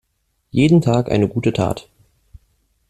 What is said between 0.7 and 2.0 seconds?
Tag eine gute Tat.